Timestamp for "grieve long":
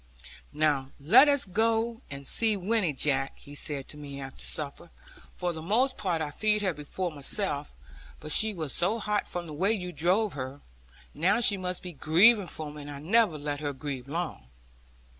13.73-14.47